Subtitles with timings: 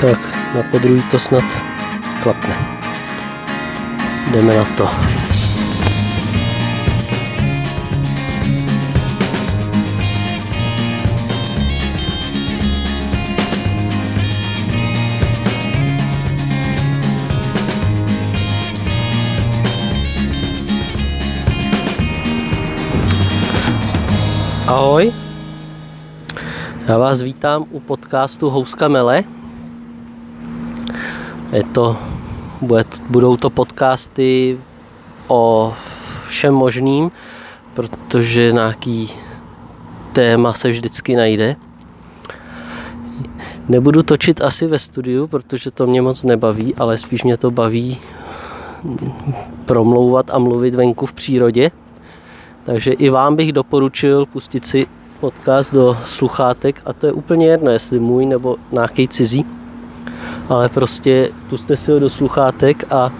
[0.00, 0.20] Tak,
[0.54, 1.44] na podruhý to snad
[2.22, 2.56] klapne.
[4.30, 4.88] Jdeme na to.
[24.66, 25.12] Ahoj,
[26.88, 29.24] já vás vítám u podcastu Houska Mele.
[31.52, 31.96] Je to,
[32.60, 34.58] bude, budou to podcasty
[35.28, 35.72] o
[36.26, 37.10] všem možným,
[37.74, 39.10] protože nějaký
[40.12, 41.56] téma se vždycky najde.
[43.68, 47.98] Nebudu točit asi ve studiu, protože to mě moc nebaví, ale spíš mě to baví
[49.66, 51.70] promlouvat a mluvit venku v přírodě.
[52.64, 54.86] Takže i vám bych doporučil pustit si
[55.20, 59.46] podcast do sluchátek a to je úplně jedno, jestli můj nebo nějaký cizí.
[60.48, 63.10] Ale prostě puste si ho do sluchátek a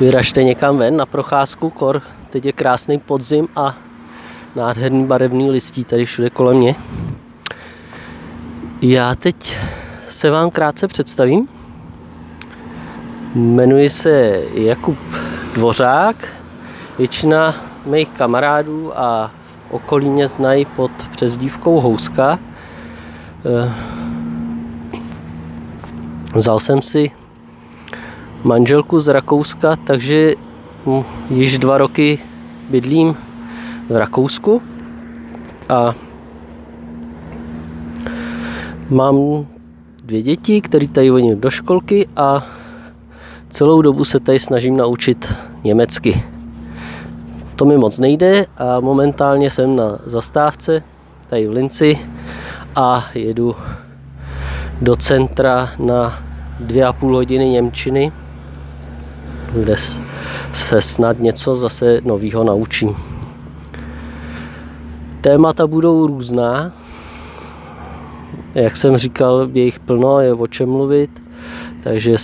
[0.00, 3.76] vyražte někam ven na procházku, kor, teď je krásný podzim a
[4.56, 6.74] nádherný barevný listí tady všude kolem mě.
[8.82, 9.58] Já teď
[10.08, 11.48] se vám krátce představím.
[13.34, 14.98] Jmenuji se Jakub
[15.54, 16.16] Dvořák.
[16.98, 17.54] Většina
[17.86, 19.30] mých kamarádů a
[19.70, 22.38] okolí mě znají pod přezdívkou Houska.
[26.34, 27.10] Vzal jsem si
[28.44, 30.32] manželku z Rakouska, takže
[31.30, 32.18] již dva roky
[32.70, 33.16] bydlím
[33.88, 34.62] v Rakousku
[35.68, 35.94] a
[38.90, 39.46] mám
[40.04, 42.46] dvě děti, které tady vodí do školky a
[43.48, 45.32] celou dobu se tady snažím naučit
[45.64, 46.24] německy.
[47.56, 50.82] To mi moc nejde a momentálně jsem na zastávce
[51.28, 51.98] tady v Linci
[52.76, 53.56] a jedu
[54.96, 56.18] centra na
[56.60, 58.12] dvě a půl hodiny Němčiny,
[59.52, 59.74] kde
[60.52, 62.96] se snad něco zase nového naučím.
[65.20, 66.72] Témata budou různá,
[68.54, 71.22] jak jsem říkal, je jich plno, je o čem mluvit,
[71.82, 72.16] takže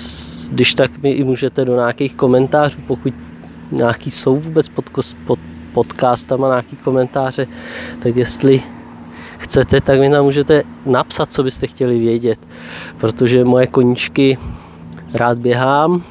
[0.53, 3.15] když tak mi i můžete do nějakých komentářů, pokud
[3.73, 4.91] nějaký jsou vůbec pod,
[5.27, 5.39] pod
[5.73, 7.47] podcastama, nějaký komentáře,
[8.03, 8.63] tak jestli
[9.41, 12.39] chcete, tak mi tam můžete napsat, co byste chtěli vědět,
[12.99, 14.39] protože moje koníčky
[15.15, 16.03] rád běhám,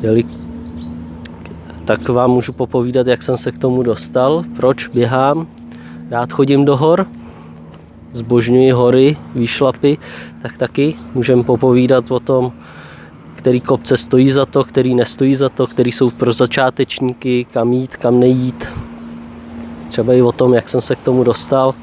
[0.00, 0.24] jeli,
[1.84, 5.46] tak vám můžu popovídat, jak jsem se k tomu dostal, proč běhám,
[6.10, 7.06] rád chodím do hor,
[8.12, 9.98] zbožňuji hory, výšlapy,
[10.42, 12.52] tak taky můžeme popovídat o tom,
[13.34, 17.96] který kopce stojí za to, který nestojí za to, který jsou pro začátečníky, kam jít,
[17.96, 18.68] kam nejít.
[19.94, 21.74] Třeba i o tom, jak jsem se k tomu dostal.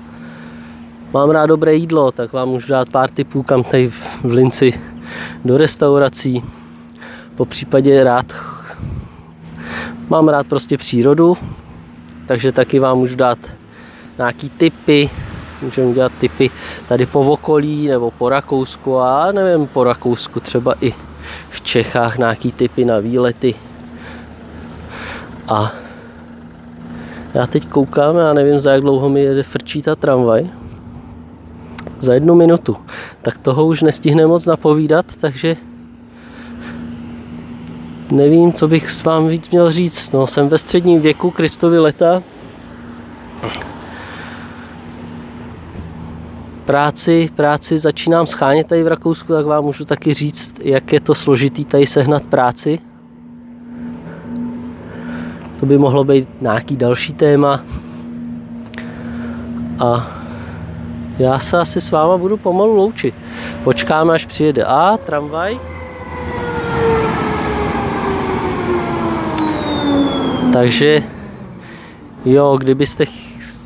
[1.13, 4.81] Mám rád dobré jídlo, tak vám můžu dát pár tipů, kam tady v Linci
[5.45, 6.43] do restaurací.
[7.35, 8.35] Po případě rád
[10.09, 11.37] mám rád prostě přírodu,
[12.27, 13.39] takže taky vám můžu dát
[14.17, 15.09] nějaký tipy,
[15.61, 16.51] můžeme dělat typy
[16.87, 20.93] tady po okolí nebo po Rakousku a nevím, po Rakousku třeba i
[21.49, 23.55] v Čechách nějaký typy na výlety.
[25.47, 25.71] A
[27.33, 30.49] já teď koukám, já nevím, za jak dlouho mi jede frčí ta tramvaj.
[31.99, 32.75] Za jednu minutu.
[33.21, 35.55] Tak toho už nestihne moc napovídat, takže
[38.11, 40.11] nevím, co bych s vám víc měl říct.
[40.11, 42.23] No, jsem ve středním věku Kristovi leta.
[46.71, 51.15] práci, práci začínám schánět tady v Rakousku, tak vám můžu taky říct, jak je to
[51.15, 52.79] složitý tady sehnat práci.
[55.61, 57.63] To by mohlo být nějaký další téma.
[59.79, 60.17] A
[61.19, 63.15] já se asi s váma budu pomalu loučit.
[63.63, 65.59] Počkáme, až přijede A, tramvaj.
[70.53, 71.03] Takže
[72.25, 73.05] jo, kdybyste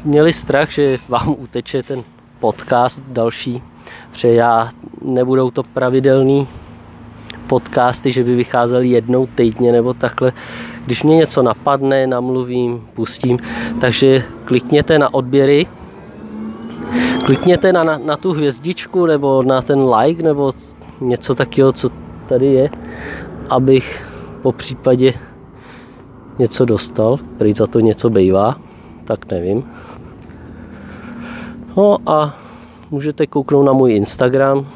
[0.05, 2.03] měli strach, že vám uteče ten
[2.39, 3.63] podcast další,
[4.11, 4.69] protože já
[5.01, 6.47] nebudou to pravidelný
[7.47, 10.33] podcasty, že by vycházely jednou týdně nebo takhle.
[10.85, 13.39] Když mě něco napadne, namluvím, pustím,
[13.81, 15.67] takže klikněte na odběry,
[17.25, 20.51] klikněte na, na, na tu hvězdičku nebo na ten like nebo
[21.01, 21.89] něco takového, co
[22.29, 22.69] tady je,
[23.49, 24.05] abych
[24.41, 25.13] po případě
[26.39, 28.55] něco dostal, prý za to něco bývá,
[29.05, 29.63] tak nevím.
[31.77, 32.35] No a
[32.91, 34.67] můžete kouknout na můj Instagram,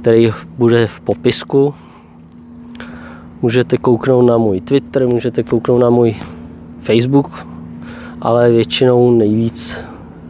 [0.00, 1.74] který bude v popisku.
[3.42, 6.14] Můžete kouknout na můj Twitter, můžete kouknout na můj
[6.80, 7.46] Facebook,
[8.20, 9.84] ale většinou nejvíc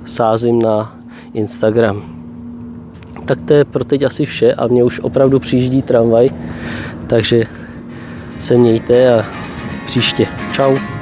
[0.04, 0.98] sázím na
[1.34, 2.02] Instagram.
[3.24, 6.30] tak to je pro teď asi vše a mě už opravdu přijíždí tramvaj,
[7.06, 7.44] takže
[8.38, 9.26] se mějte a
[9.86, 10.26] příště.
[10.52, 10.97] Čau.